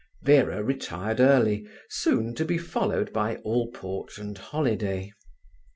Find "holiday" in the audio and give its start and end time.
4.35-5.11